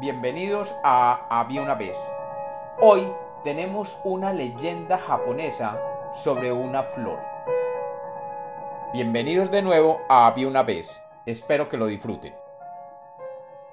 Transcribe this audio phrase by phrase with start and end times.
[0.00, 1.98] bienvenidos a Había una vez.
[2.80, 3.06] Hoy
[3.44, 5.78] tenemos una leyenda japonesa
[6.14, 7.18] sobre una flor.
[8.94, 11.02] Bienvenidos de nuevo a Había una vez.
[11.26, 12.34] Espero que lo disfruten.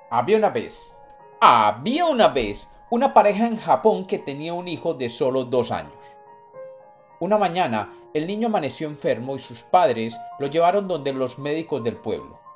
[0.10, 0.98] Había una vez.
[1.40, 5.94] Había una vez una pareja en Japón que tenía un hijo de solo dos años.
[7.22, 11.96] Una mañana, el niño amaneció enfermo y sus padres lo llevaron donde los médicos del
[11.96, 12.47] pueblo.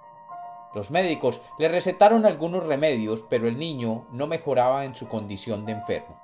[0.74, 5.74] Los médicos le recetaron algunos remedios, pero el niño no mejoraba en su condición de
[5.74, 6.18] enfermo.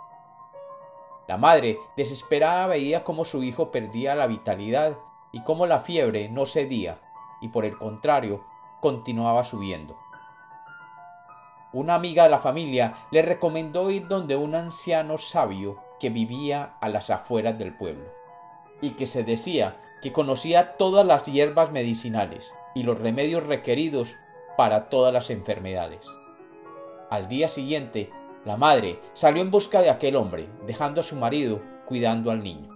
[1.28, 4.98] La madre, desesperada, veía cómo su hijo perdía la vitalidad
[5.34, 7.02] y cómo la fiebre no cedía,
[7.42, 8.46] y por el contrario,
[8.80, 9.98] continuaba subiendo.
[11.74, 16.88] Una amiga de la familia le recomendó ir donde un anciano sabio que vivía a
[16.88, 18.06] las afueras del pueblo,
[18.82, 24.16] y que se decía que conocía todas las hierbas medicinales y los remedios requeridos
[24.58, 26.02] para todas las enfermedades.
[27.10, 28.10] Al día siguiente,
[28.44, 32.70] la madre salió en busca de aquel hombre, dejando a su marido cuidando al niño.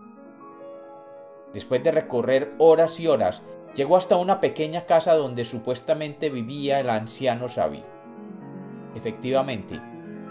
[1.53, 3.41] Después de recorrer horas y horas,
[3.75, 7.83] llegó hasta una pequeña casa donde supuestamente vivía el anciano sabio.
[8.95, 9.81] Efectivamente,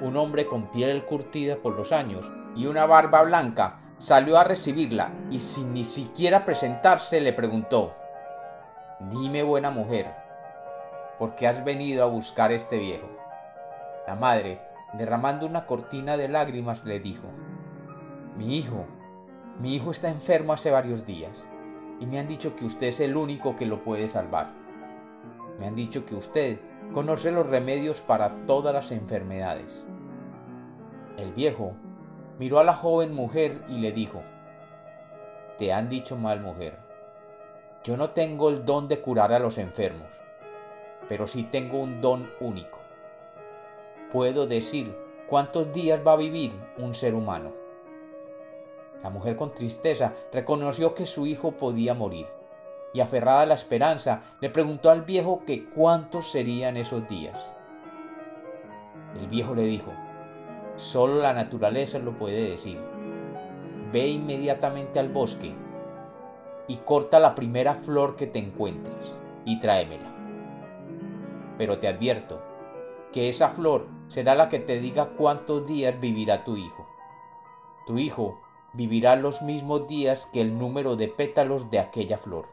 [0.01, 5.12] un hombre con piel curtida por los años y una barba blanca salió a recibirla
[5.31, 7.95] y sin ni siquiera presentarse le preguntó,
[9.11, 10.14] Dime buena mujer,
[11.21, 13.07] ¿por qué has venido a buscar este viejo?
[14.07, 14.59] La madre,
[14.95, 17.27] derramando una cortina de lágrimas, le dijo,
[18.39, 18.87] Mi hijo,
[19.61, 21.47] mi hijo está enfermo hace varios días
[22.01, 24.55] y me han dicho que usted es el único que lo puede salvar.
[25.59, 26.59] Me han dicho que usted
[26.95, 29.85] conoce los remedios para todas las enfermedades.
[31.19, 31.75] El viejo
[32.39, 34.23] miró a la joven mujer y le dijo,
[35.59, 36.79] Te han dicho mal mujer,
[37.85, 40.21] yo no tengo el don de curar a los enfermos
[41.11, 42.78] pero sí tengo un don único.
[44.12, 47.51] Puedo decir cuántos días va a vivir un ser humano.
[49.02, 52.29] La mujer con tristeza reconoció que su hijo podía morir
[52.95, 57.45] y aferrada a la esperanza le preguntó al viejo que cuántos serían esos días.
[59.18, 59.92] El viejo le dijo,
[60.77, 62.79] solo la naturaleza lo puede decir.
[63.92, 65.52] Ve inmediatamente al bosque
[66.68, 70.20] y corta la primera flor que te encuentres y tráemela
[71.61, 72.41] pero te advierto
[73.13, 76.89] que esa flor será la que te diga cuántos días vivirá tu hijo.
[77.87, 78.41] Tu hijo
[78.73, 82.48] vivirá los mismos días que el número de pétalos de aquella flor.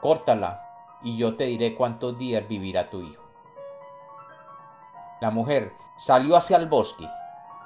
[0.00, 0.60] Córtala
[1.04, 3.22] y yo te diré cuántos días vivirá tu hijo.
[5.20, 7.06] La mujer salió hacia el bosque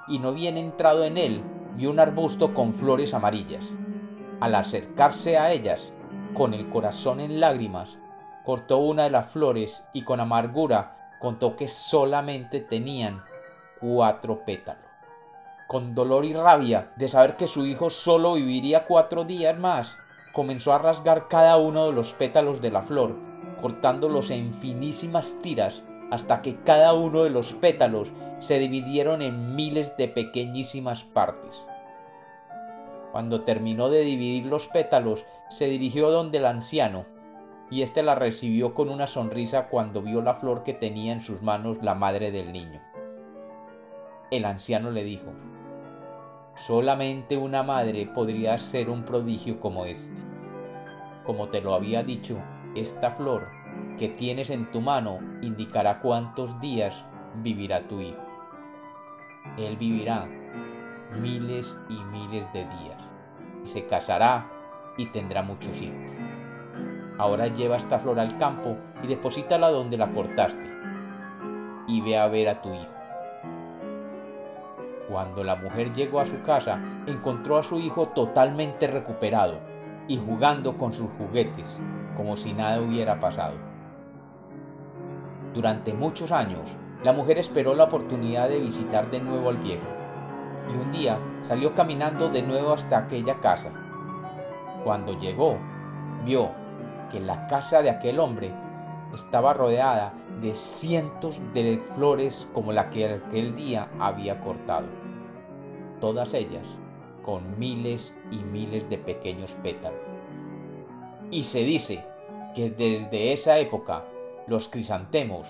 [0.08, 1.42] y no bien entrado en él
[1.74, 3.66] vio un arbusto con flores amarillas.
[4.40, 5.94] Al acercarse a ellas,
[6.34, 7.96] con el corazón en lágrimas,
[8.48, 13.22] cortó una de las flores y con amargura contó que solamente tenían
[13.78, 14.86] cuatro pétalos.
[15.66, 19.98] Con dolor y rabia de saber que su hijo solo viviría cuatro días más,
[20.32, 23.16] comenzó a rasgar cada uno de los pétalos de la flor,
[23.60, 29.94] cortándolos en finísimas tiras hasta que cada uno de los pétalos se dividieron en miles
[29.98, 31.66] de pequeñísimas partes.
[33.12, 37.17] Cuando terminó de dividir los pétalos, se dirigió donde el anciano,
[37.70, 41.42] y éste la recibió con una sonrisa cuando vio la flor que tenía en sus
[41.42, 42.80] manos la madre del niño.
[44.30, 45.32] El anciano le dijo,
[46.56, 50.16] solamente una madre podría ser un prodigio como este.
[51.24, 52.38] Como te lo había dicho,
[52.74, 53.48] esta flor
[53.98, 57.04] que tienes en tu mano indicará cuántos días
[57.42, 58.22] vivirá tu hijo.
[59.56, 60.26] Él vivirá
[61.20, 63.02] miles y miles de días,
[63.64, 64.46] y se casará
[64.96, 66.27] y tendrá muchos hijos.
[67.18, 70.64] Ahora lleva esta flor al campo y deposítala donde la cortaste.
[71.88, 72.94] Y ve a ver a tu hijo.
[75.08, 79.58] Cuando la mujer llegó a su casa, encontró a su hijo totalmente recuperado
[80.06, 81.76] y jugando con sus juguetes,
[82.16, 83.56] como si nada hubiera pasado.
[85.54, 89.86] Durante muchos años, la mujer esperó la oportunidad de visitar de nuevo al viejo,
[90.70, 93.72] y un día salió caminando de nuevo hasta aquella casa.
[94.84, 95.56] Cuando llegó,
[96.24, 96.50] vio
[97.08, 98.52] que la casa de aquel hombre
[99.14, 104.86] estaba rodeada de cientos de flores como la que aquel día había cortado,
[106.00, 106.66] todas ellas
[107.24, 110.00] con miles y miles de pequeños pétalos.
[111.30, 112.04] Y se dice
[112.54, 114.04] que desde esa época
[114.46, 115.46] los crisantemos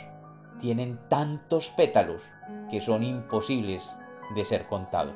[0.58, 2.22] tienen tantos pétalos
[2.70, 3.92] que son imposibles
[4.34, 5.14] de ser contados.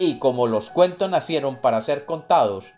[0.00, 2.72] Y como los cuentos nacieron para ser contados,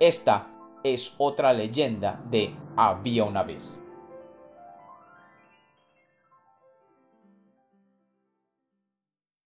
[0.00, 0.48] esta
[0.94, 3.78] es otra leyenda de Había una vez.